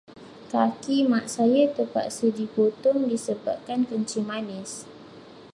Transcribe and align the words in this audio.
Kaki 0.51 0.97
Mak 1.11 1.25
saya 1.35 1.63
terpaksa 1.77 2.27
dipotong 2.39 2.99
disebabkan 3.11 3.79
kencing 3.89 4.25
manis. 4.31 4.71